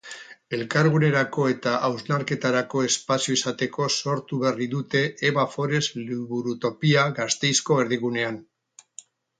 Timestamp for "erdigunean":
7.85-8.47